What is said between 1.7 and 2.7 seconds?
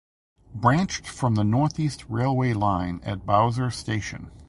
East railway